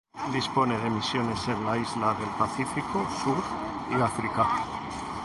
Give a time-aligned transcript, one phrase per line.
[0.33, 3.37] Dispone de misiones en las islas del Pacífico Sur
[3.95, 4.47] y África.